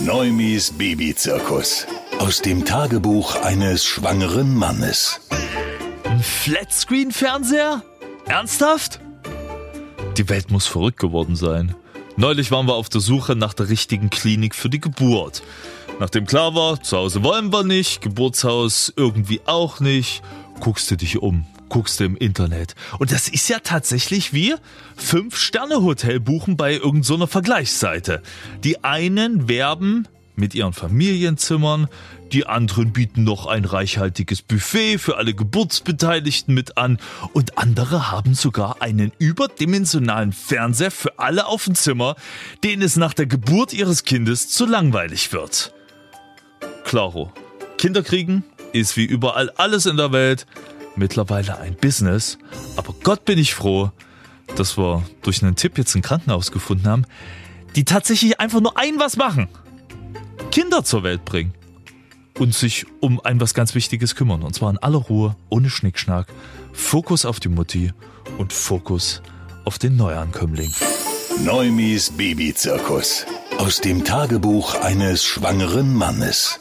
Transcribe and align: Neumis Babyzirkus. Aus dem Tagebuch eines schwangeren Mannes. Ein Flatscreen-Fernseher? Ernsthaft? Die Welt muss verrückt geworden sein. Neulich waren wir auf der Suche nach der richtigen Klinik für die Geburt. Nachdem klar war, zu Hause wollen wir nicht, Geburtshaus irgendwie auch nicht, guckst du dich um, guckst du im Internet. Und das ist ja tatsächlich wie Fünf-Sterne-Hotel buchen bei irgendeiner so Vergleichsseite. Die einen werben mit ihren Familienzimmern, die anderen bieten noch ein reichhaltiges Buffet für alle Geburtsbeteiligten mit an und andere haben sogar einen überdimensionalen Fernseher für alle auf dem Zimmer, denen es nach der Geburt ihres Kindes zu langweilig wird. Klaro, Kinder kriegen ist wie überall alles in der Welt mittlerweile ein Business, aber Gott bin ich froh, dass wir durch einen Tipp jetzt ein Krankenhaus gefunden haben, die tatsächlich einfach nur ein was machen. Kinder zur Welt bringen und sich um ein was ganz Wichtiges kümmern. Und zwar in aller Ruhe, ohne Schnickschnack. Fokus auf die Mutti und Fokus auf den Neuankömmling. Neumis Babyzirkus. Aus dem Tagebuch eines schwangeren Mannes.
Neumis 0.00 0.72
Babyzirkus. 0.72 1.86
Aus 2.18 2.42
dem 2.42 2.64
Tagebuch 2.64 3.36
eines 3.42 3.84
schwangeren 3.84 4.54
Mannes. 4.54 5.20
Ein 6.04 6.20
Flatscreen-Fernseher? 6.20 7.82
Ernsthaft? 8.26 9.00
Die 10.18 10.28
Welt 10.28 10.50
muss 10.50 10.66
verrückt 10.66 10.98
geworden 10.98 11.36
sein. 11.36 11.74
Neulich 12.16 12.50
waren 12.50 12.66
wir 12.66 12.74
auf 12.74 12.88
der 12.88 13.00
Suche 13.00 13.36
nach 13.36 13.54
der 13.54 13.68
richtigen 13.68 14.10
Klinik 14.10 14.54
für 14.54 14.68
die 14.68 14.80
Geburt. 14.80 15.42
Nachdem 16.00 16.26
klar 16.26 16.54
war, 16.54 16.82
zu 16.82 16.96
Hause 16.96 17.22
wollen 17.22 17.52
wir 17.52 17.64
nicht, 17.64 18.02
Geburtshaus 18.02 18.92
irgendwie 18.96 19.40
auch 19.46 19.80
nicht, 19.80 20.22
guckst 20.60 20.90
du 20.90 20.96
dich 20.96 21.22
um, 21.22 21.46
guckst 21.74 21.98
du 21.98 22.04
im 22.04 22.16
Internet. 22.16 22.76
Und 23.00 23.10
das 23.10 23.26
ist 23.26 23.48
ja 23.48 23.58
tatsächlich 23.58 24.32
wie 24.32 24.54
Fünf-Sterne-Hotel 24.94 26.20
buchen 26.20 26.56
bei 26.56 26.74
irgendeiner 26.74 27.18
so 27.18 27.26
Vergleichsseite. 27.26 28.22
Die 28.62 28.84
einen 28.84 29.48
werben 29.48 30.06
mit 30.36 30.54
ihren 30.54 30.72
Familienzimmern, 30.72 31.88
die 32.30 32.46
anderen 32.46 32.92
bieten 32.92 33.24
noch 33.24 33.46
ein 33.46 33.64
reichhaltiges 33.64 34.42
Buffet 34.42 34.98
für 34.98 35.16
alle 35.16 35.34
Geburtsbeteiligten 35.34 36.54
mit 36.54 36.78
an 36.78 36.98
und 37.32 37.58
andere 37.58 38.12
haben 38.12 38.34
sogar 38.34 38.80
einen 38.80 39.10
überdimensionalen 39.18 40.32
Fernseher 40.32 40.92
für 40.92 41.18
alle 41.18 41.46
auf 41.46 41.64
dem 41.64 41.74
Zimmer, 41.74 42.14
denen 42.62 42.82
es 42.82 42.94
nach 42.94 43.14
der 43.14 43.26
Geburt 43.26 43.72
ihres 43.72 44.04
Kindes 44.04 44.48
zu 44.48 44.64
langweilig 44.64 45.32
wird. 45.32 45.74
Klaro, 46.84 47.32
Kinder 47.78 48.04
kriegen 48.04 48.44
ist 48.72 48.96
wie 48.96 49.04
überall 49.04 49.50
alles 49.50 49.86
in 49.86 49.96
der 49.96 50.12
Welt 50.12 50.46
mittlerweile 50.96 51.58
ein 51.58 51.74
Business, 51.74 52.38
aber 52.76 52.94
Gott 53.02 53.24
bin 53.24 53.38
ich 53.38 53.54
froh, 53.54 53.90
dass 54.56 54.76
wir 54.78 55.02
durch 55.22 55.42
einen 55.42 55.56
Tipp 55.56 55.78
jetzt 55.78 55.94
ein 55.94 56.02
Krankenhaus 56.02 56.52
gefunden 56.52 56.88
haben, 56.88 57.06
die 57.76 57.84
tatsächlich 57.84 58.40
einfach 58.40 58.60
nur 58.60 58.78
ein 58.78 58.98
was 58.98 59.16
machen. 59.16 59.48
Kinder 60.50 60.84
zur 60.84 61.02
Welt 61.02 61.24
bringen 61.24 61.52
und 62.38 62.54
sich 62.54 62.86
um 63.00 63.20
ein 63.20 63.40
was 63.40 63.54
ganz 63.54 63.74
Wichtiges 63.74 64.14
kümmern. 64.14 64.42
Und 64.42 64.54
zwar 64.54 64.70
in 64.70 64.78
aller 64.78 64.98
Ruhe, 64.98 65.36
ohne 65.48 65.70
Schnickschnack. 65.70 66.26
Fokus 66.72 67.24
auf 67.24 67.40
die 67.40 67.48
Mutti 67.48 67.92
und 68.38 68.52
Fokus 68.52 69.22
auf 69.64 69.78
den 69.78 69.96
Neuankömmling. 69.96 70.72
Neumis 71.42 72.10
Babyzirkus. 72.10 73.26
Aus 73.58 73.80
dem 73.80 74.04
Tagebuch 74.04 74.74
eines 74.80 75.24
schwangeren 75.24 75.94
Mannes. 75.94 76.60